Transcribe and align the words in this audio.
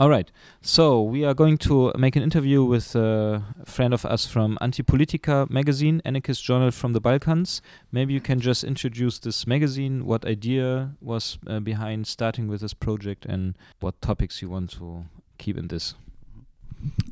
All 0.00 0.08
right. 0.08 0.30
So 0.62 1.02
we 1.02 1.24
are 1.24 1.34
going 1.34 1.58
to 1.58 1.92
make 1.98 2.14
an 2.14 2.22
interview 2.22 2.62
with 2.62 2.94
a 2.94 3.42
friend 3.64 3.92
of 3.92 4.06
us 4.06 4.26
from 4.26 4.56
Antipolitika 4.60 5.50
magazine, 5.50 6.00
anarchist 6.04 6.44
journal 6.44 6.70
from 6.70 6.92
the 6.92 7.00
Balkans. 7.00 7.60
Maybe 7.90 8.14
you 8.14 8.20
can 8.20 8.38
just 8.38 8.62
introduce 8.62 9.18
this 9.18 9.44
magazine, 9.44 10.06
what 10.06 10.24
idea 10.24 10.90
was 11.00 11.38
uh, 11.48 11.58
behind 11.58 12.06
starting 12.06 12.46
with 12.46 12.60
this 12.60 12.74
project, 12.74 13.26
and 13.26 13.58
what 13.80 14.00
topics 14.00 14.40
you 14.40 14.48
want 14.48 14.70
to 14.78 15.06
keep 15.36 15.58
in 15.58 15.66
this. 15.66 15.94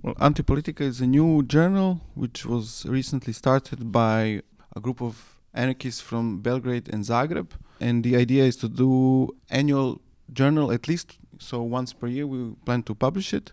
Well, 0.01 0.15
Antipolitika 0.15 0.83
is 0.83 1.01
a 1.01 1.09
new 1.09 1.43
journal 1.43 2.03
which 2.15 2.47
was 2.47 2.87
recently 2.89 3.33
started 3.33 3.91
by 3.91 4.43
a 4.77 4.81
group 4.81 5.03
of 5.03 5.41
anarchists 5.53 6.01
from 6.01 6.39
Belgrade 6.39 6.89
and 6.93 7.03
Zagreb. 7.03 7.49
And 7.81 8.05
the 8.05 8.15
idea 8.15 8.45
is 8.45 8.55
to 8.59 8.69
do 8.69 9.35
annual 9.51 10.01
journal 10.33 10.71
at 10.71 10.87
least 10.87 11.19
so 11.39 11.63
once 11.63 11.93
per 11.93 12.07
year 12.07 12.27
we 12.27 12.55
plan 12.65 12.83
to 12.85 12.95
publish 12.95 13.35
it. 13.35 13.53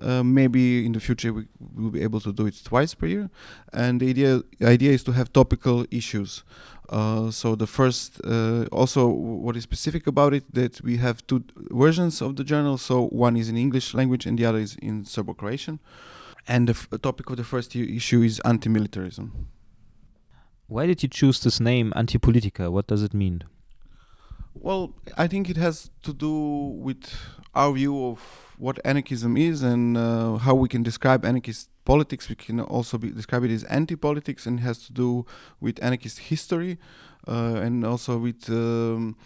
Uh, 0.00 0.22
maybe 0.22 0.84
in 0.84 0.92
the 0.92 1.00
future 1.00 1.32
we 1.32 1.46
will 1.76 1.90
be 1.90 2.02
able 2.02 2.20
to 2.20 2.32
do 2.32 2.46
it 2.46 2.60
twice 2.64 2.94
per 2.94 3.06
year. 3.06 3.30
And 3.72 4.00
the 4.00 4.08
idea 4.10 4.42
idea 4.62 4.92
is 4.92 5.02
to 5.04 5.12
have 5.12 5.32
topical 5.32 5.86
issues. 5.90 6.44
Uh, 6.88 7.30
so 7.30 7.54
the 7.54 7.66
first 7.66 8.20
uh, 8.24 8.66
also 8.72 9.08
what 9.08 9.56
is 9.56 9.62
specific 9.62 10.06
about 10.06 10.34
it 10.34 10.44
that 10.52 10.80
we 10.82 10.96
have 10.98 11.26
two 11.26 11.44
versions 11.70 12.20
of 12.20 12.36
the 12.36 12.44
journal. 12.44 12.78
So 12.78 13.06
one 13.08 13.36
is 13.36 13.48
in 13.48 13.56
english 13.56 13.94
language 13.94 14.26
and 14.26 14.38
the 14.38 14.44
other 14.44 14.58
is 14.58 14.76
in 14.76 15.04
serbo-croatian. 15.04 15.78
And 16.48 16.68
the 16.68 16.72
f- 16.72 16.88
topic 17.00 17.30
of 17.30 17.36
the 17.36 17.44
first 17.44 17.76
issue 17.76 18.22
is 18.22 18.40
anti-militarism. 18.44 19.46
Why 20.66 20.86
did 20.86 21.02
you 21.02 21.08
choose 21.08 21.40
this 21.40 21.60
name 21.60 21.92
antipolitika 21.94 22.70
what 22.70 22.86
does 22.86 23.02
it 23.02 23.14
mean 23.14 23.44
well, 24.62 24.94
I 25.18 25.26
think 25.26 25.50
it 25.50 25.56
has 25.56 25.90
to 26.02 26.12
do 26.12 26.32
with 26.86 27.12
our 27.54 27.72
view 27.72 28.06
of 28.06 28.20
what 28.58 28.78
anarchism 28.84 29.36
is 29.36 29.62
and 29.62 29.96
uh, 29.96 30.36
how 30.36 30.54
we 30.54 30.68
can 30.68 30.84
describe 30.84 31.24
anarchist 31.24 31.68
politics. 31.84 32.28
We 32.28 32.36
can 32.36 32.60
also 32.60 32.96
be, 32.96 33.10
describe 33.10 33.42
it 33.44 33.50
as 33.50 33.64
anti-politics, 33.64 34.46
and 34.46 34.60
it 34.60 34.62
has 34.62 34.78
to 34.86 34.92
do 34.92 35.26
with 35.60 35.82
anarchist 35.82 36.18
history 36.30 36.78
uh, 37.26 37.60
and 37.62 37.84
also 37.84 38.18
with. 38.18 38.48
Um, 38.48 39.16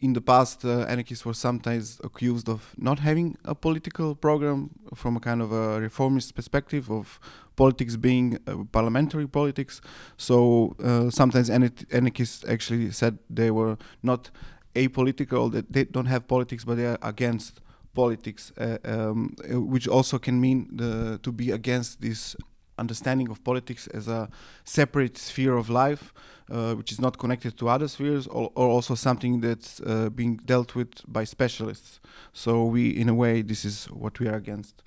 in 0.00 0.14
the 0.14 0.20
past, 0.20 0.64
uh, 0.64 0.80
anarchists 0.88 1.24
were 1.24 1.34
sometimes 1.34 2.00
accused 2.02 2.48
of 2.48 2.74
not 2.76 2.98
having 2.98 3.36
a 3.44 3.54
political 3.54 4.14
program 4.14 4.70
from 4.94 5.16
a 5.16 5.20
kind 5.20 5.42
of 5.42 5.52
a 5.52 5.80
reformist 5.80 6.34
perspective 6.34 6.90
of 6.90 7.20
politics 7.56 7.96
being 7.96 8.38
uh, 8.46 8.64
parliamentary 8.72 9.26
politics. 9.26 9.80
So 10.16 10.76
uh, 10.82 11.10
sometimes 11.10 11.50
anarchists 11.50 12.44
actually 12.48 12.90
said 12.92 13.18
they 13.28 13.50
were 13.50 13.76
not 14.02 14.30
apolitical, 14.74 15.52
that 15.52 15.72
they 15.72 15.84
don't 15.84 16.06
have 16.06 16.26
politics, 16.26 16.64
but 16.64 16.76
they 16.76 16.86
are 16.86 16.98
against 17.02 17.60
politics, 17.94 18.52
uh, 18.58 18.78
um, 18.84 19.36
uh, 19.52 19.60
which 19.60 19.86
also 19.86 20.18
can 20.18 20.40
mean 20.40 20.68
the, 20.72 21.20
to 21.22 21.30
be 21.30 21.50
against 21.50 22.00
this 22.00 22.34
understanding 22.78 23.28
of 23.30 23.42
politics 23.44 23.86
as 23.88 24.08
a 24.08 24.28
separate 24.64 25.16
sphere 25.18 25.56
of 25.56 25.68
life, 25.68 26.12
uh, 26.50 26.74
which 26.74 26.92
is 26.92 27.00
not 27.00 27.18
connected 27.18 27.56
to 27.58 27.68
other 27.68 27.88
spheres, 27.88 28.26
or, 28.26 28.50
or 28.54 28.68
also 28.68 28.94
something 28.94 29.40
that's 29.40 29.80
uh, 29.80 30.10
being 30.10 30.36
dealt 30.44 30.74
with 30.74 30.90
by 31.06 31.24
specialists. 31.24 32.00
So 32.32 32.64
we, 32.64 32.90
in 32.90 33.08
a 33.08 33.14
way, 33.14 33.42
this 33.42 33.64
is 33.64 33.86
what 33.86 34.18
we 34.20 34.28
are 34.28 34.36
against. 34.36 34.82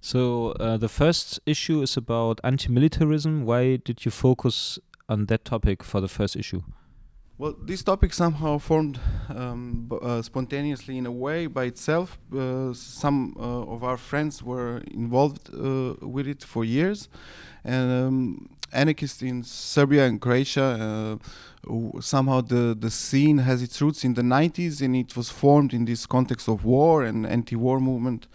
So 0.00 0.52
uh, 0.52 0.76
the 0.76 0.88
first 0.88 1.40
issue 1.44 1.82
is 1.82 1.96
about 1.96 2.40
anti-militarism. 2.44 3.44
Why 3.44 3.76
did 3.76 4.04
you 4.04 4.10
focus 4.10 4.78
on 5.08 5.26
that 5.26 5.44
topic 5.44 5.82
for 5.82 6.00
the 6.00 6.08
first 6.08 6.36
issue? 6.36 6.62
Well, 7.40 7.54
this 7.62 7.84
topic 7.84 8.12
somehow 8.14 8.58
formed 8.58 8.98
um, 9.28 9.88
uh, 10.02 10.22
spontaneously 10.22 10.98
in 10.98 11.06
a 11.06 11.12
way 11.12 11.46
by 11.46 11.66
itself. 11.66 12.18
Uh, 12.36 12.72
some 12.72 13.36
uh, 13.38 13.62
of 13.74 13.84
our 13.84 13.96
friends 13.96 14.42
were 14.42 14.78
involved 14.90 15.48
uh, 15.54 15.94
with 16.04 16.26
it 16.26 16.42
for 16.42 16.64
years, 16.64 17.08
and 17.62 17.92
um, 17.92 18.48
anarchists 18.72 19.22
in 19.22 19.44
Serbia 19.44 20.06
and 20.06 20.20
Croatia. 20.20 21.20
Uh, 21.64 22.00
somehow 22.00 22.40
the 22.40 22.76
the 22.76 22.90
scene 22.90 23.38
has 23.38 23.62
its 23.62 23.80
roots 23.80 24.02
in 24.02 24.14
the 24.14 24.22
90s, 24.22 24.82
and 24.82 24.96
it 24.96 25.16
was 25.16 25.30
formed 25.30 25.72
in 25.72 25.84
this 25.84 26.06
context 26.06 26.48
of 26.48 26.64
war 26.64 27.04
and 27.04 27.24
anti-war 27.24 27.78
movement. 27.78 28.26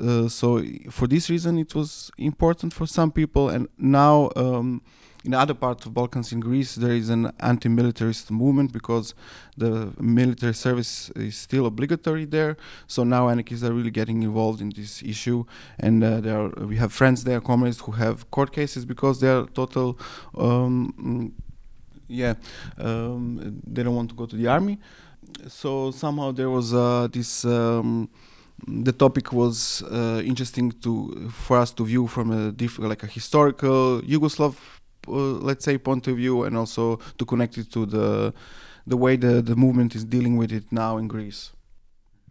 Uh, 0.00 0.28
so 0.28 0.62
for 0.90 1.08
this 1.08 1.28
reason, 1.28 1.58
it 1.58 1.74
was 1.74 2.12
important 2.18 2.72
for 2.72 2.86
some 2.86 3.10
people, 3.10 3.48
and 3.48 3.66
now. 3.76 4.30
Um, 4.36 4.80
in 5.24 5.32
other 5.32 5.54
parts 5.54 5.86
of 5.86 5.94
Balkans 5.94 6.32
in 6.32 6.40
Greece, 6.40 6.74
there 6.74 6.92
is 6.92 7.08
an 7.08 7.32
anti-militarist 7.40 8.30
movement 8.30 8.72
because 8.72 9.14
the 9.56 9.92
military 9.98 10.52
service 10.52 11.10
is 11.16 11.36
still 11.36 11.66
obligatory 11.66 12.26
there. 12.26 12.56
So 12.86 13.04
now 13.04 13.28
anarchists 13.28 13.64
are 13.64 13.72
really 13.72 13.90
getting 13.90 14.22
involved 14.22 14.60
in 14.60 14.70
this 14.70 15.02
issue, 15.02 15.44
and 15.78 16.04
uh, 16.04 16.20
there 16.20 16.38
are, 16.38 16.48
we 16.66 16.76
have 16.76 16.92
friends 16.92 17.24
there, 17.24 17.40
comrades 17.40 17.80
who 17.80 17.92
have 17.92 18.30
court 18.30 18.52
cases 18.52 18.84
because 18.84 19.20
they 19.20 19.28
are 19.28 19.46
total. 19.46 19.98
Um, 20.36 21.32
yeah, 22.06 22.34
um, 22.78 23.62
they 23.66 23.82
don't 23.82 23.96
want 23.96 24.10
to 24.10 24.14
go 24.14 24.26
to 24.26 24.36
the 24.36 24.46
army. 24.46 24.78
So 25.48 25.90
somehow 25.90 26.32
there 26.32 26.50
was 26.50 26.74
uh, 26.74 27.08
this. 27.10 27.44
Um, 27.44 28.10
the 28.66 28.92
topic 28.92 29.32
was 29.32 29.82
uh, 29.82 30.22
interesting 30.24 30.70
to 30.70 31.28
for 31.30 31.58
us 31.58 31.72
to 31.72 31.84
view 31.84 32.06
from 32.06 32.30
a 32.30 32.52
diff- 32.52 32.78
like 32.78 33.02
a 33.02 33.06
historical 33.06 34.00
Yugoslav 34.02 34.54
let's 35.06 35.64
say 35.64 35.78
point 35.78 36.06
of 36.08 36.16
view 36.16 36.44
and 36.44 36.56
also 36.56 36.98
to 37.18 37.24
connect 37.24 37.58
it 37.58 37.70
to 37.72 37.86
the 37.86 38.32
the 38.86 38.96
way 38.96 39.16
the 39.16 39.42
the 39.42 39.56
movement 39.56 39.94
is 39.94 40.04
dealing 40.04 40.36
with 40.36 40.52
it 40.52 40.70
now 40.70 40.96
in 40.96 41.08
Greece. 41.08 41.52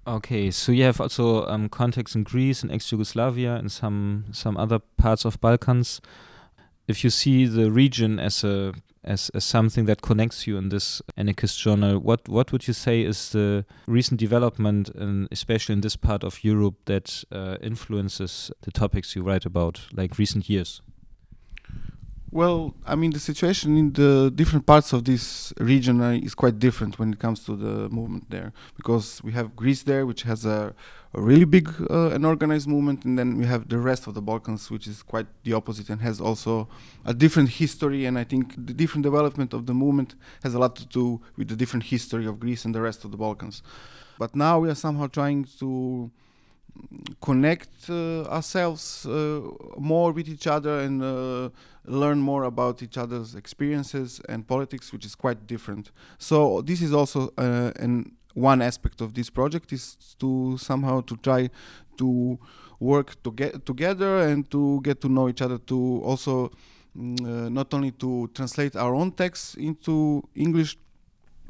Okay, 0.06 0.52
so 0.52 0.74
you 0.74 0.84
have 0.84 1.00
also 1.00 1.46
um, 1.46 1.70
context 1.70 2.14
in 2.14 2.24
Greece 2.24 2.62
and 2.62 2.72
ex-Yugoslavia 2.72 3.56
and 3.56 3.72
some 3.72 4.26
some 4.32 4.58
other 4.58 4.80
parts 4.98 5.26
of 5.26 5.40
Balkans. 5.40 6.02
If 6.88 7.06
you 7.06 7.10
see 7.10 7.46
the 7.46 7.72
region 7.72 8.20
as 8.20 8.44
a 8.44 8.74
as, 9.04 9.30
as 9.30 9.44
something 9.44 9.86
that 9.86 10.02
connects 10.02 10.48
you 10.48 10.58
in 10.58 10.70
this 10.70 11.02
anarchist 11.18 11.60
journal, 11.60 12.00
what 12.00 12.28
what 12.28 12.52
would 12.52 12.68
you 12.68 12.74
say 12.74 13.02
is 13.02 13.30
the 13.30 13.66
recent 13.88 14.20
development, 14.20 14.90
in, 14.90 15.28
especially 15.32 15.74
in 15.74 15.82
this 15.82 15.96
part 15.96 16.24
of 16.24 16.44
Europe, 16.44 16.76
that 16.86 17.24
uh, 17.32 17.58
influences 17.62 18.52
the 18.62 18.72
topics 18.72 19.16
you 19.16 19.24
write 19.24 19.46
about, 19.46 19.88
like 19.94 20.18
recent 20.18 20.50
years? 20.50 20.82
Well, 22.34 22.74
I 22.84 22.96
mean, 22.96 23.12
the 23.12 23.20
situation 23.20 23.78
in 23.78 23.94
the 23.94 24.32
different 24.34 24.66
parts 24.66 24.92
of 24.92 25.06
this 25.06 25.54
region 25.60 26.02
uh, 26.02 26.14
is 26.14 26.34
quite 26.34 26.58
different 26.58 26.98
when 26.98 27.14
it 27.14 27.20
comes 27.20 27.46
to 27.46 27.56
the 27.56 27.88
movement 27.90 28.32
there, 28.32 28.54
because 28.76 29.24
we 29.24 29.34
have 29.34 29.56
Greece 29.56 29.84
there, 29.84 30.08
which 30.08 30.24
has 30.24 30.44
a, 30.44 30.74
a 31.14 31.22
really 31.22 31.46
big 31.46 31.70
uh, 31.92 32.10
and 32.10 32.26
organized 32.26 32.68
movement, 32.68 33.06
and 33.06 33.20
then 33.20 33.38
we 33.38 33.46
have 33.46 33.70
the 33.70 33.78
rest 33.78 34.08
of 34.08 34.16
the 34.16 34.22
Balkans, 34.22 34.72
which 34.72 34.88
is 34.88 35.04
quite 35.04 35.28
the 35.44 35.54
opposite 35.54 35.92
and 35.92 36.02
has 36.02 36.20
also 36.20 36.68
a 37.06 37.14
different 37.14 37.50
history. 37.50 38.08
And 38.08 38.18
I 38.18 38.24
think 38.24 38.56
the 38.56 38.74
different 38.74 39.04
development 39.04 39.54
of 39.54 39.68
the 39.68 39.76
movement 39.76 40.16
has 40.42 40.56
a 40.56 40.60
lot 40.60 40.76
to 40.78 40.88
do 40.88 41.22
with 41.38 41.50
the 41.50 41.56
different 41.56 41.84
history 41.84 42.26
of 42.26 42.40
Greece 42.40 42.66
and 42.66 42.74
the 42.74 42.82
rest 42.82 43.06
of 43.06 43.12
the 43.12 43.18
Balkans. 43.18 43.62
But 44.18 44.36
now 44.36 44.58
we 44.58 44.72
are 44.72 44.76
somehow 44.76 45.06
trying 45.06 45.46
to 45.60 46.10
connect 47.22 47.90
uh, 47.90 48.24
ourselves 48.24 49.06
uh, 49.06 49.42
more 49.78 50.12
with 50.12 50.28
each 50.28 50.48
other 50.48 50.80
and 50.80 51.02
uh, 51.04 51.50
learn 51.86 52.20
more 52.20 52.44
about 52.44 52.82
each 52.82 52.98
other's 52.98 53.36
experiences 53.36 54.22
and 54.30 54.48
politics, 54.48 54.92
which 54.92 55.06
is 55.06 55.16
quite 55.16 55.46
different. 55.48 55.92
So 56.18 56.62
this 56.62 56.82
is 56.82 56.94
also 56.94 57.32
an 57.38 58.16
one 58.34 58.62
aspect 58.62 59.02
of 59.02 59.14
this 59.14 59.30
project 59.30 59.72
is 59.72 59.96
to 60.20 60.58
somehow 60.58 61.02
to 61.02 61.16
try 61.18 61.50
to 61.98 62.40
work 62.80 63.22
to 63.24 63.32
get 63.32 63.66
together 63.66 64.20
and 64.20 64.50
to 64.52 64.82
get 64.82 65.00
to 65.02 65.10
know 65.10 65.30
each 65.30 65.42
other 65.42 65.58
to 65.58 66.02
also 66.04 66.52
mm, 66.98 67.22
uh, 67.22 67.50
not 67.50 67.74
only 67.74 67.92
to 67.92 68.30
translate 68.34 68.76
our 68.76 68.96
own 68.96 69.12
texts 69.12 69.56
into 69.56 70.24
english 70.36 70.78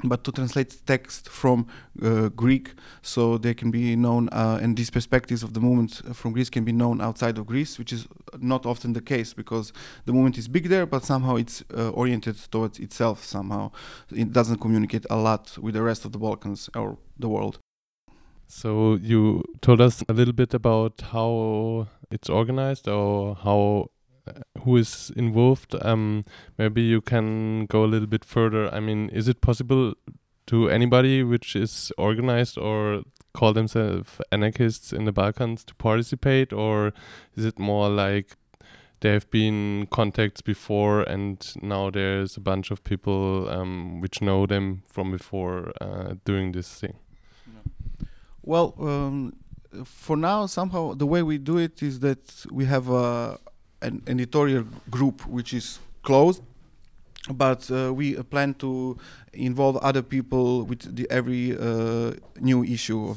but 0.08 0.24
to 0.24 0.32
translate 0.32 0.76
text 0.86 1.28
from 1.28 1.66
uh, 2.02 2.28
Greek 2.28 2.74
so 3.02 3.38
they 3.38 3.54
can 3.54 3.70
be 3.70 3.96
known, 3.96 4.28
uh, 4.30 4.58
and 4.62 4.76
these 4.76 4.90
perspectives 4.90 5.42
of 5.42 5.54
the 5.54 5.60
movement 5.60 6.02
from 6.14 6.32
Greece 6.32 6.50
can 6.50 6.64
be 6.64 6.72
known 6.72 7.00
outside 7.00 7.38
of 7.38 7.46
Greece, 7.46 7.78
which 7.78 7.92
is 7.92 8.06
not 8.38 8.66
often 8.66 8.92
the 8.92 9.00
case 9.00 9.34
because 9.34 9.72
the 10.04 10.12
movement 10.12 10.38
is 10.38 10.48
big 10.48 10.68
there, 10.68 10.86
but 10.86 11.04
somehow 11.04 11.36
it's 11.36 11.62
uh, 11.76 11.90
oriented 11.90 12.36
towards 12.50 12.78
itself 12.78 13.24
somehow. 13.24 13.70
It 14.10 14.32
doesn't 14.32 14.60
communicate 14.60 15.06
a 15.10 15.16
lot 15.16 15.58
with 15.58 15.74
the 15.74 15.82
rest 15.82 16.04
of 16.04 16.12
the 16.12 16.18
Balkans 16.18 16.68
or 16.74 16.98
the 17.18 17.28
world. 17.28 17.58
So 18.46 18.94
you 18.96 19.42
told 19.62 19.80
us 19.80 20.02
a 20.08 20.12
little 20.12 20.34
bit 20.34 20.54
about 20.54 21.00
how 21.12 21.88
it's 22.10 22.28
organized 22.28 22.88
or 22.88 23.34
how 23.34 23.90
who 24.62 24.76
is 24.76 25.12
involved. 25.16 25.74
Um, 25.82 26.24
maybe 26.58 26.82
you 26.82 27.00
can 27.00 27.66
go 27.66 27.84
a 27.84 27.86
little 27.86 28.06
bit 28.06 28.24
further. 28.24 28.72
I 28.72 28.80
mean, 28.80 29.08
is 29.10 29.28
it 29.28 29.40
possible 29.40 29.94
to 30.46 30.68
anybody 30.68 31.22
which 31.22 31.56
is 31.56 31.92
organized 31.96 32.58
or 32.58 33.02
call 33.32 33.52
themselves 33.52 34.20
anarchists 34.30 34.92
in 34.92 35.04
the 35.04 35.12
Balkans 35.12 35.64
to 35.64 35.74
participate, 35.74 36.52
or 36.52 36.92
is 37.36 37.44
it 37.44 37.58
more 37.58 37.88
like 37.88 38.36
there 39.00 39.12
have 39.12 39.30
been 39.30 39.86
contacts 39.90 40.40
before 40.40 41.02
and 41.02 41.52
now 41.60 41.90
there's 41.90 42.36
a 42.36 42.40
bunch 42.40 42.70
of 42.70 42.82
people 42.84 43.48
um, 43.50 44.00
which 44.00 44.22
know 44.22 44.46
them 44.46 44.82
from 44.86 45.10
before 45.10 45.72
uh, 45.80 46.14
doing 46.24 46.52
this 46.52 46.80
thing? 46.80 46.94
Well, 48.42 48.74
um, 48.78 49.36
for 49.84 50.16
now, 50.16 50.46
somehow 50.46 50.94
the 50.94 51.06
way 51.06 51.22
we 51.22 51.38
do 51.38 51.58
it 51.58 51.82
is 51.82 52.00
that 52.00 52.46
we 52.50 52.66
have 52.66 52.90
uh, 52.90 53.38
an 53.84 54.02
editorial 54.06 54.64
group 54.90 55.26
which 55.26 55.52
is 55.54 55.78
closed, 56.02 56.42
but 57.30 57.70
uh, 57.70 57.92
we 57.92 58.14
plan 58.22 58.54
to 58.54 58.96
involve 59.32 59.76
other 59.78 60.02
people 60.02 60.64
with 60.64 60.94
the, 60.94 61.06
every 61.10 61.56
uh, 61.56 62.12
new 62.40 62.64
issue. 62.64 63.14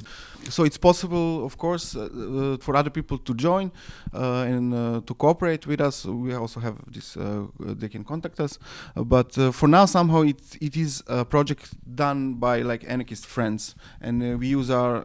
So 0.49 0.63
it's 0.63 0.77
possible, 0.77 1.45
of 1.45 1.57
course, 1.57 1.95
uh, 1.95 2.03
uh, 2.03 2.57
for 2.57 2.75
other 2.75 2.89
people 2.89 3.17
to 3.17 3.33
join 3.33 3.71
uh, 4.13 4.43
and 4.43 4.73
uh, 4.73 5.01
to 5.05 5.13
cooperate 5.13 5.67
with 5.67 5.81
us. 5.81 6.05
We 6.05 6.33
also 6.33 6.59
have 6.61 6.77
this; 6.87 7.17
they 7.59 7.89
can 7.89 8.03
contact 8.03 8.39
us. 8.39 8.57
but 8.95 9.33
for 9.53 9.67
now, 9.67 9.85
somehow 9.85 10.21
it 10.21 10.41
it 10.61 10.77
is 10.77 11.03
a 11.07 11.25
project 11.25 11.75
done 11.95 12.35
by 12.35 12.61
like 12.61 12.85
anarchist 12.87 13.25
friends, 13.25 13.75
and 13.99 14.39
we 14.39 14.47
use 14.47 14.69
our 14.69 15.03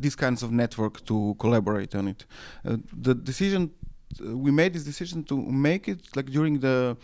these 0.00 0.16
kinds 0.16 0.42
of 0.42 0.50
network 0.50 1.04
to 1.04 1.34
collaborate 1.38 1.94
on 1.94 2.08
it. 2.08 2.24
the 2.64 3.14
decision 3.14 3.70
we 4.20 4.50
made 4.50 4.72
this 4.72 4.84
decision 4.84 5.22
to 5.24 5.36
make 5.36 5.88
it 5.88 6.00
like 6.16 6.26
during 6.26 6.60
the 6.60 6.96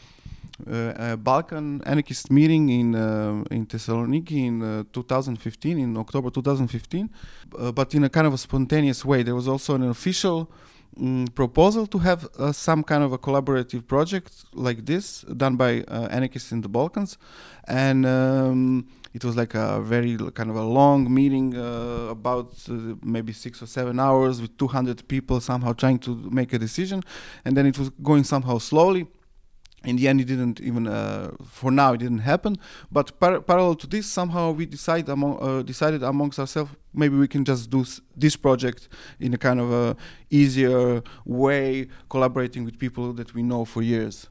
uh, 0.70 1.16
Balkan 1.16 1.82
anarchist 1.84 2.30
meeting 2.30 2.68
in 2.68 2.94
uh, 2.94 3.44
in 3.50 3.66
Thessaloniki 3.66 4.46
in 4.46 4.62
uh, 4.62 4.84
2015, 4.92 5.78
in 5.78 5.96
October 5.96 6.30
2015, 6.30 7.10
but 7.74 7.94
in 7.94 8.04
a 8.04 8.08
kind 8.08 8.26
of 8.26 8.34
a 8.34 8.38
spontaneous 8.38 9.04
way. 9.04 9.22
There 9.22 9.34
was 9.34 9.48
also 9.48 9.74
an 9.74 9.82
official 9.82 10.48
um, 11.00 11.26
proposal 11.34 11.86
to 11.86 11.98
have 11.98 12.28
uh, 12.38 12.52
some 12.52 12.82
kind 12.82 13.02
of 13.02 13.12
a 13.12 13.18
collaborative 13.18 13.86
project 13.86 14.32
like 14.52 14.84
this 14.86 15.22
done 15.22 15.56
by 15.56 15.82
uh, 15.88 16.08
anarchists 16.10 16.52
in 16.52 16.60
the 16.60 16.68
Balkans, 16.68 17.18
and 17.66 18.06
um, 18.06 18.86
it 19.12 19.24
was 19.24 19.36
like 19.36 19.54
a 19.54 19.80
very 19.80 20.16
kind 20.34 20.50
of 20.50 20.56
a 20.56 20.62
long 20.62 21.12
meeting, 21.12 21.56
uh, 21.56 22.08
about 22.10 22.54
maybe 23.02 23.32
six 23.32 23.62
or 23.62 23.66
seven 23.66 23.98
hours 23.98 24.40
with 24.40 24.56
200 24.58 25.06
people 25.08 25.40
somehow 25.40 25.72
trying 25.72 25.98
to 26.00 26.14
make 26.30 26.52
a 26.52 26.58
decision, 26.58 27.02
and 27.44 27.56
then 27.56 27.66
it 27.66 27.78
was 27.78 27.90
going 28.02 28.24
somehow 28.24 28.58
slowly 28.58 29.06
in 29.84 29.96
the 29.96 30.08
end 30.08 30.20
it 30.20 30.24
didn't 30.24 30.60
even 30.60 30.86
uh, 30.86 31.30
for 31.44 31.70
now 31.70 31.92
it 31.92 31.98
didn't 31.98 32.18
happen. 32.18 32.56
But 32.90 33.18
par 33.20 33.40
parallel 33.40 33.76
to 33.76 33.86
this 33.86 34.06
somehow 34.06 34.52
we 34.52 34.66
decide 34.66 35.08
among 35.08 35.38
uh, 35.40 35.62
decided 35.62 36.02
amongst 36.02 36.38
ourselves 36.38 36.70
maybe 36.92 37.16
we 37.16 37.28
can 37.28 37.44
just 37.44 37.70
do 37.70 37.84
this 38.16 38.36
project 38.36 38.88
in 39.20 39.34
a 39.34 39.38
kind 39.38 39.60
of 39.60 39.72
a 39.72 39.96
easier 40.30 41.02
way 41.24 41.88
collaborating 42.08 42.64
with 42.64 42.78
people 42.78 43.12
that 43.14 43.34
we 43.34 43.42
know 43.42 43.64
for 43.64 43.82
years. 43.82 44.28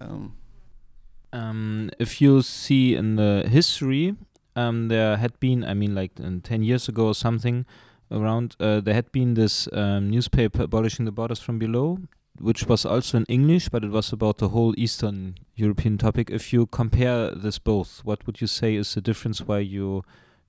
Um, 0.00 0.36
um, 1.32 1.90
if 1.98 2.20
you 2.20 2.42
see 2.42 2.94
in 2.94 3.16
the 3.16 3.44
history 3.48 4.16
um, 4.56 4.88
there 4.88 5.16
had 5.16 5.38
been 5.40 5.64
i 5.64 5.74
mean 5.74 5.94
like 5.94 6.12
10 6.16 6.62
years 6.62 6.88
ago 6.88 7.06
or 7.06 7.14
something 7.14 7.64
around 8.10 8.54
uh, 8.60 8.80
there 8.80 8.94
had 8.94 9.10
been 9.12 9.34
this 9.34 9.68
um, 9.72 10.10
newspaper 10.10 10.64
abolishing 10.64 11.04
the 11.06 11.12
borders 11.12 11.40
from 11.40 11.58
below 11.58 11.98
which 12.38 12.66
was 12.66 12.84
also 12.84 13.18
in 13.18 13.24
English, 13.28 13.68
but 13.68 13.84
it 13.84 13.90
was 13.90 14.12
about 14.12 14.38
the 14.38 14.48
whole 14.48 14.74
Eastern 14.76 15.36
European 15.54 15.98
topic. 15.98 16.30
If 16.30 16.52
you 16.52 16.66
compare 16.66 17.30
this 17.30 17.58
both, 17.58 18.00
what 18.04 18.26
would 18.26 18.40
you 18.40 18.46
say 18.46 18.74
is 18.74 18.94
the 18.94 19.00
difference 19.00 19.40
why 19.40 19.58
you 19.60 20.02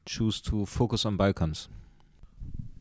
choose 0.05 0.41
to 0.41 0.65
focus 0.65 1.05
on 1.05 1.17
Balkans? 1.17 1.67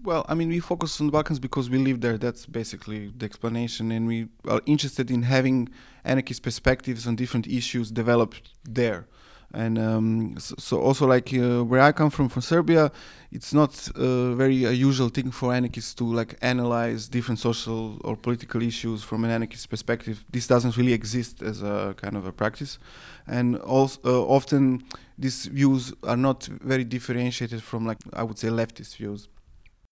Well, 0.03 0.25
I 0.29 0.35
mean, 0.35 0.49
we 0.49 0.59
focus 0.59 1.01
on 1.01 1.07
the 1.07 1.13
Balkans 1.13 1.39
because 1.39 1.71
we 1.71 1.79
live 1.79 2.01
there. 2.01 2.19
That's 2.19 2.47
basically 2.47 3.13
the 3.17 3.25
explanation, 3.25 3.93
and 3.93 4.07
we 4.07 4.29
are 4.49 4.61
interested 4.67 5.11
in 5.11 5.23
having 5.23 5.69
anarchist 6.05 6.43
perspectives 6.43 7.07
on 7.07 7.15
different 7.15 7.47
issues 7.47 7.91
developed 7.91 8.51
there 8.65 9.07
and 9.55 9.79
um, 9.79 10.35
so, 10.39 10.55
so, 10.59 10.81
also 10.81 11.07
like 11.07 11.33
uh, 11.35 11.63
where 11.63 11.81
I 11.81 11.93
come 11.93 12.11
from, 12.11 12.29
from 12.29 12.43
Serbia, 12.43 12.91
it's 13.31 13.53
not 13.53 13.89
a 13.97 14.35
very 14.35 14.67
uh, 14.67 14.71
usual 14.71 15.09
thing 15.09 15.31
for 15.31 15.53
anarchists 15.53 15.95
to 15.95 16.05
like 16.05 16.37
analyze 16.41 17.09
different 17.09 17.39
social 17.39 18.01
or 18.03 18.17
political 18.17 18.63
issues 18.63 19.03
from 19.03 19.25
an 19.25 19.31
anarchist 19.31 19.69
perspective. 19.69 20.25
This 20.31 20.47
doesn't 20.47 20.77
really 20.77 20.93
exist 20.93 21.43
as 21.43 21.63
a 21.63 21.95
kind 21.97 22.17
of 22.17 22.27
a 22.27 22.33
practice, 22.33 22.79
and 23.27 23.57
also 23.59 24.01
uh, 24.05 24.23
often 24.27 24.85
these 25.19 25.47
views 25.47 25.93
are 26.03 26.17
not 26.17 26.45
very 26.45 26.85
differentiated 26.85 27.63
from 27.63 27.87
like 27.87 27.99
I 28.13 28.23
would 28.23 28.39
say 28.39 28.49
leftist 28.49 28.97
views. 28.97 29.29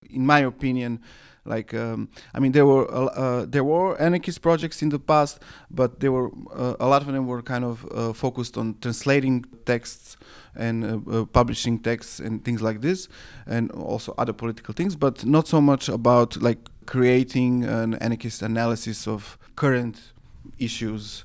In 0.09 0.25
my 0.25 0.41
opinion, 0.41 1.01
like 1.45 1.75
um, 1.75 2.09
I 2.35 2.41
mean, 2.41 2.53
there 2.53 2.67
were 2.67 2.87
uh, 2.93 3.45
there 3.47 3.65
were 3.65 4.01
anarchist 4.01 4.41
projects 4.41 4.83
in 4.83 4.89
the 4.89 4.99
past, 4.99 5.41
but 5.71 6.01
there 6.01 6.13
were 6.13 6.31
uh, 6.55 6.77
a 6.81 6.87
lot 6.87 7.03
of 7.03 7.13
them 7.13 7.27
were 7.27 7.43
kind 7.43 7.65
of 7.65 7.87
uh, 7.93 8.13
focused 8.13 8.57
on 8.57 8.77
translating 8.81 9.45
texts 9.65 10.17
and 10.55 10.85
uh, 10.85 11.21
uh, 11.21 11.25
publishing 11.27 11.79
texts 11.79 12.21
and 12.21 12.45
things 12.45 12.61
like 12.63 12.81
this, 12.81 13.09
and 13.47 13.71
also 13.73 14.15
other 14.19 14.33
political 14.33 14.75
things, 14.75 14.97
but 14.97 15.25
not 15.25 15.49
so 15.49 15.61
much 15.61 15.89
about 15.89 16.41
like 16.43 16.59
creating 16.87 17.65
an 17.65 17.95
anarchist 17.95 18.43
analysis 18.43 19.07
of 19.07 19.39
current 19.57 20.13
issues. 20.59 21.25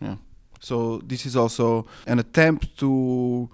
Yeah. 0.00 0.16
So 0.60 0.98
this 0.98 1.26
is 1.26 1.36
also 1.36 1.86
an 2.06 2.18
attempt 2.18 2.78
to 2.78 3.48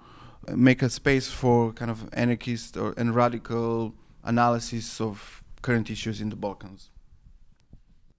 make 0.55 0.81
a 0.81 0.89
space 0.89 1.29
for 1.29 1.71
kind 1.73 1.91
of 1.91 2.09
anarchist 2.13 2.77
or 2.77 2.93
and 2.97 3.15
radical 3.15 3.93
analysis 4.23 5.01
of 5.01 5.43
current 5.61 5.89
issues 5.89 6.21
in 6.21 6.29
the 6.29 6.35
Balkans. 6.35 6.89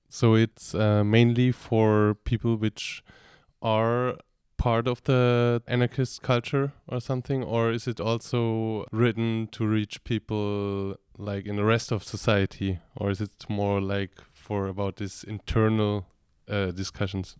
So 0.09 0.35
it's 0.35 0.75
uh, 0.75 1.03
mainly 1.03 1.51
for 1.51 2.15
people 2.25 2.57
which 2.57 3.03
are 3.61 4.17
part 4.57 4.87
of 4.87 5.03
the 5.05 5.63
anarchist 5.67 6.23
culture 6.23 6.73
or 6.87 7.01
something, 7.01 7.43
or 7.43 7.73
is 7.73 7.89
it 7.89 8.01
also 8.01 8.87
written 8.93 9.49
to 9.53 9.67
reach 9.67 10.05
people 10.05 10.97
like 11.19 11.47
in 11.47 11.57
the 11.57 11.65
rest 11.65 11.93
of 11.93 12.05
society, 12.05 12.79
or 12.97 13.11
is 13.11 13.21
it 13.21 13.45
more 13.49 13.81
like 13.81 14.13
for 14.31 14.67
about 14.67 14.97
this 14.97 15.25
internal 15.25 16.07
uh, 16.49 16.71
discussions? 16.71 17.37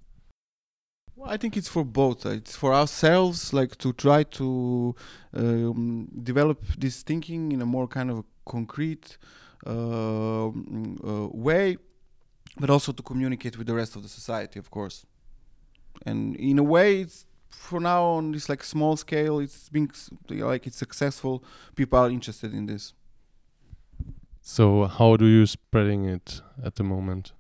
Well, 1.17 1.31
I 1.31 1.37
think 1.37 1.57
it's 1.57 1.69
for 1.69 1.85
both. 1.85 2.27
It's 2.27 2.57
for 2.57 2.75
ourselves, 2.75 3.53
like 3.53 3.79
to 3.79 3.93
try 3.93 4.25
to 4.25 4.95
um, 5.33 6.09
develop 6.23 6.65
this 6.77 7.03
thinking 7.03 7.53
in 7.53 7.63
a 7.63 7.67
more 7.67 7.87
kind 7.87 8.11
of 8.11 8.25
concrete 8.45 9.19
uh, 9.67 10.49
uh, 10.49 10.51
way, 11.33 11.77
but 12.59 12.71
also 12.71 12.93
to 12.93 13.03
communicate 13.03 13.57
with 13.59 13.67
the 13.67 13.75
rest 13.75 13.97
of 13.97 14.03
the 14.03 14.09
society, 14.09 14.59
of 14.59 14.71
course. 14.71 15.07
And 16.05 16.37
in 16.37 16.59
a 16.59 16.63
way, 16.63 17.01
it's 17.01 17.27
for 17.51 17.81
now 17.81 18.05
on 18.05 18.33
this 18.33 18.49
like 18.49 18.63
small 18.65 18.97
scale, 18.97 19.39
it's 19.39 19.69
being 19.69 19.91
like 20.29 20.67
it's 20.67 20.77
successful. 20.77 21.43
People 21.77 21.99
are 21.99 22.11
interested 22.11 22.53
in 22.53 22.67
this. 22.67 22.93
So 24.43 24.85
how 24.85 25.17
do 25.17 25.27
you 25.27 25.47
spreading 25.47 26.05
it 26.05 26.43
at 26.63 26.75
the 26.75 26.85
moment? 26.85 27.33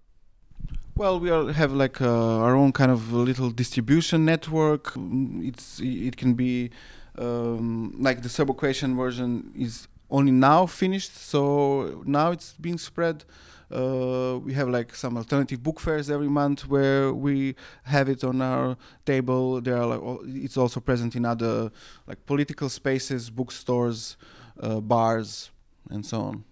Well, 0.96 1.18
we 1.18 1.28
are, 1.30 1.52
have 1.52 1.72
like 1.72 2.00
uh, 2.00 2.38
our 2.38 2.54
own 2.54 2.72
kind 2.72 2.90
of 2.90 3.12
little 3.12 3.50
distribution 3.50 4.24
network. 4.24 4.92
It's 4.96 5.80
it 5.80 6.16
can 6.16 6.34
be 6.34 6.70
um, 7.18 7.94
like 7.98 8.22
the 8.22 8.28
Serbo-Croatian 8.28 8.96
version 8.96 9.52
is 9.56 9.88
only 10.14 10.30
now 10.30 10.66
finished. 10.66 11.16
So 11.16 12.02
now 12.06 12.30
it's 12.30 12.54
being 12.60 12.78
spread. 12.78 13.24
Uh, 13.70 14.38
we 14.44 14.52
have 14.52 14.68
like 14.68 14.94
some 14.94 15.16
alternative 15.16 15.60
book 15.62 15.80
fairs 15.80 16.08
every 16.08 16.28
month 16.28 16.68
where 16.68 17.12
we 17.12 17.56
have 17.84 18.08
it 18.08 18.22
on 18.22 18.40
our 18.40 18.76
table. 19.04 19.60
There 19.60 19.76
are 19.76 19.86
like 19.86 20.02
it's 20.44 20.56
also 20.56 20.78
present 20.80 21.16
in 21.16 21.24
other 21.24 21.72
like 22.06 22.24
political 22.26 22.68
spaces, 22.68 23.30
bookstores, 23.30 24.16
uh, 24.60 24.80
bars, 24.80 25.50
and 25.90 26.06
so 26.06 26.20
on. 26.20 26.44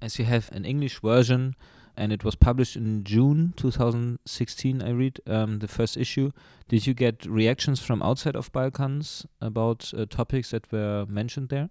As 0.00 0.18
you 0.18 0.24
have 0.24 0.50
an 0.52 0.64
English 0.64 1.00
version, 1.00 1.54
and 1.98 2.12
it 2.12 2.24
was 2.24 2.34
published 2.34 2.76
in 2.76 3.04
June 3.04 3.54
2016. 3.56 4.82
I 4.82 4.90
read 4.90 5.20
um, 5.26 5.60
the 5.60 5.68
first 5.68 5.96
issue. 5.96 6.30
Did 6.68 6.86
you 6.86 6.94
get 6.94 7.24
reactions 7.24 7.80
from 7.80 8.02
outside 8.02 8.36
of 8.36 8.52
Balkans 8.52 9.26
about 9.40 9.92
uh, 9.96 10.04
topics 10.04 10.50
that 10.50 10.70
were 10.70 11.06
mentioned 11.08 11.48
there? 11.48 11.70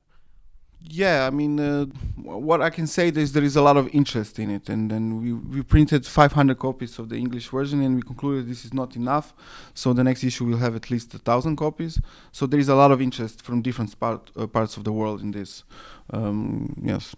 Yeah, 0.89 1.27
I 1.27 1.30
mean, 1.30 1.60
uh, 1.60 1.86
what 2.22 2.62
I 2.62 2.70
can 2.70 2.88
say 2.88 3.10
is 3.10 3.34
there 3.34 3.44
is 3.44 3.56
a 3.56 3.62
lot 3.62 3.77
of 3.77 3.88
interest 3.94 4.39
in 4.39 4.50
it, 4.50 4.70
and 4.70 4.89
then 4.89 5.22
we, 5.22 5.34
we 5.34 5.62
printed 5.63 6.06
500 6.06 6.58
copies 6.60 7.00
of 7.00 7.10
the 7.10 7.15
English 7.15 7.50
version, 7.50 7.82
and 7.82 7.96
we 7.96 8.01
concluded 8.01 8.50
this 8.50 8.65
is 8.65 8.74
not 8.74 8.96
enough. 8.96 9.34
So 9.74 9.94
the 9.94 10.04
next 10.04 10.24
issue 10.24 10.46
will 10.46 10.58
have 10.58 10.75
at 10.75 10.89
least 10.92 11.13
a 11.13 11.18
thousand 11.18 11.56
copies. 11.58 12.00
So 12.32 12.46
there 12.46 12.60
is 12.60 12.70
a 12.70 12.75
lot 12.75 12.92
of 12.92 13.01
interest 13.01 13.42
from 13.42 13.62
different 13.62 14.00
part, 14.00 14.32
uh, 14.36 14.48
parts 14.48 14.77
of 14.77 14.84
the 14.84 14.92
world 14.92 15.22
in 15.22 15.32
this. 15.32 15.63
Um, 16.12 16.75
yes. 16.82 17.15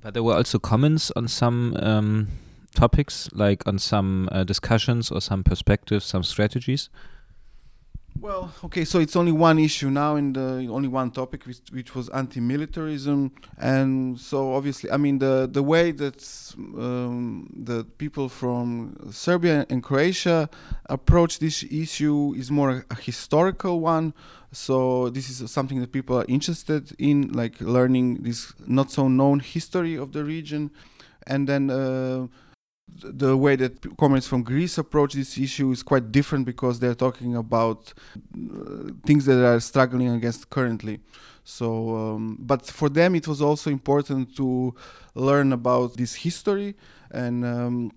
But 0.00 0.14
there 0.14 0.22
were 0.22 0.34
also 0.34 0.58
comments 0.58 1.10
on 1.16 1.28
some 1.28 1.76
um, 1.76 2.28
topics, 2.74 3.28
like 3.32 3.66
on 3.66 3.78
some 3.78 4.28
uh, 4.32 4.44
discussions 4.44 5.10
or 5.10 5.20
some 5.20 5.42
perspectives, 5.42 6.04
some 6.04 6.22
strategies. 6.22 6.88
Well, 8.20 8.52
okay, 8.64 8.84
so 8.84 8.98
it's 8.98 9.16
only 9.16 9.32
one 9.32 9.58
issue 9.58 9.88
now, 9.88 10.16
and 10.16 10.36
only 10.36 10.88
one 10.88 11.10
topic, 11.10 11.46
which, 11.46 11.60
which, 11.72 11.94
was 11.94 12.10
anti-militarism, 12.10 13.32
and 13.56 14.20
so 14.20 14.52
obviously, 14.52 14.90
I 14.90 14.98
mean, 14.98 15.20
the 15.20 15.48
the 15.50 15.62
way 15.62 15.90
that 15.92 16.22
um, 16.56 17.48
the 17.56 17.84
people 17.96 18.28
from 18.28 18.94
Serbia 19.10 19.64
and 19.70 19.82
Croatia 19.82 20.50
approach 20.86 21.38
this 21.38 21.62
issue 21.62 22.34
is 22.36 22.50
more 22.50 22.84
a, 22.90 22.94
historical 22.94 23.80
one, 23.80 24.12
So 24.52 25.08
this 25.08 25.30
is 25.30 25.50
something 25.50 25.80
that 25.80 25.92
people 25.92 26.18
are 26.18 26.26
interested 26.28 26.92
in, 26.98 27.32
like 27.32 27.58
learning 27.60 28.22
this 28.22 28.52
not 28.66 28.90
so 28.90 29.08
known 29.08 29.40
history 29.40 29.96
of 29.96 30.12
the 30.12 30.24
region, 30.24 30.70
and 31.26 31.48
then. 31.48 31.70
Uh, 31.70 32.26
the 33.02 33.36
way 33.36 33.56
that 33.56 33.96
comrades 33.96 34.26
from 34.26 34.42
Greece 34.42 34.78
approach 34.78 35.14
this 35.14 35.38
issue 35.38 35.70
is 35.70 35.82
quite 35.82 36.12
different 36.12 36.46
because 36.46 36.80
they're 36.80 36.94
talking 36.94 37.36
about 37.36 37.92
uh, 38.34 38.92
things 39.04 39.24
that 39.26 39.44
are 39.44 39.60
struggling 39.60 40.08
against 40.08 40.50
currently. 40.50 41.00
So, 41.44 41.96
um, 41.96 42.36
but 42.40 42.66
for 42.66 42.88
them, 42.88 43.14
it 43.14 43.26
was 43.26 43.40
also 43.40 43.70
important 43.70 44.36
to 44.36 44.74
learn 45.14 45.52
about 45.52 45.96
this 45.96 46.14
history 46.14 46.74
and. 47.10 47.44
Um, 47.44 47.92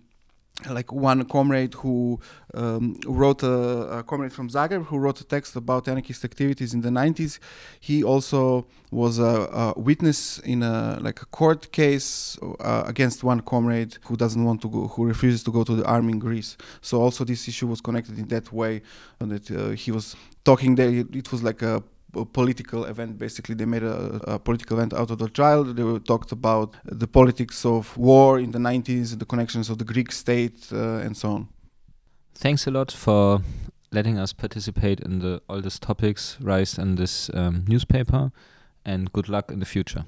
like 0.69 0.91
one 0.91 1.25
comrade 1.25 1.73
who 1.75 2.19
um, 2.53 2.99
wrote 3.05 3.43
a, 3.43 3.97
a, 3.99 4.03
comrade 4.03 4.33
from 4.33 4.49
Zagreb 4.49 4.85
who 4.85 4.97
wrote 4.97 5.19
a 5.21 5.23
text 5.23 5.55
about 5.55 5.87
anarchist 5.87 6.23
activities 6.23 6.73
in 6.73 6.81
the 6.81 6.89
90s. 6.89 7.39
He 7.79 8.03
also 8.03 8.65
was 8.91 9.19
a, 9.19 9.23
a 9.23 9.79
witness 9.79 10.39
in 10.39 10.63
a 10.63 10.99
like 11.01 11.21
a 11.21 11.25
court 11.25 11.71
case 11.71 12.37
uh, 12.59 12.83
against 12.85 13.23
one 13.23 13.41
comrade 13.41 13.97
who 14.05 14.15
doesn't 14.15 14.43
want 14.43 14.61
to 14.61 14.69
go, 14.69 14.87
who 14.87 15.05
refuses 15.05 15.43
to 15.43 15.51
go 15.51 15.63
to 15.63 15.75
the 15.75 15.85
army 15.85 16.13
in 16.13 16.19
Greece. 16.19 16.57
So 16.81 17.01
also 17.01 17.23
this 17.23 17.47
issue 17.47 17.67
was 17.67 17.81
connected 17.81 18.17
in 18.17 18.27
that 18.27 18.51
way, 18.53 18.81
and 19.19 19.31
that 19.31 19.51
uh, 19.51 19.69
he 19.71 19.91
was 19.91 20.15
talking 20.43 20.75
there. 20.75 20.89
It 20.89 21.31
was 21.31 21.43
like 21.43 21.61
a 21.61 21.83
political 22.33 22.85
event. 22.85 23.17
Basically, 23.17 23.55
they 23.55 23.65
made 23.65 23.83
a, 23.83 24.19
a, 24.27 24.39
political 24.39 24.77
event 24.77 24.93
out 24.93 25.09
of 25.11 25.17
the 25.17 25.29
trial. 25.29 25.63
They 25.63 25.99
talked 25.99 26.31
about 26.31 26.75
the 26.85 27.07
politics 27.07 27.65
of 27.65 27.97
war 27.97 28.39
in 28.39 28.51
the 28.51 28.59
90s, 28.59 29.17
the 29.17 29.25
connections 29.25 29.69
of 29.69 29.77
the 29.77 29.85
Greek 29.85 30.11
state, 30.11 30.67
uh, 30.71 31.05
and 31.05 31.17
so 31.17 31.29
on. 31.29 31.47
Thanks 32.35 32.67
a 32.67 32.71
lot 32.71 32.91
for 32.91 33.41
letting 33.91 34.17
us 34.17 34.33
participate 34.33 34.99
in 34.99 35.19
the 35.19 35.41
all 35.47 35.61
these 35.61 35.79
topics 35.79 36.37
raised 36.41 36.79
in 36.79 36.95
this 36.95 37.29
um, 37.33 37.65
newspaper, 37.67 38.31
and 38.85 39.11
good 39.13 39.29
luck 39.29 39.51
in 39.51 39.59
the 39.59 39.65
future. 39.65 40.05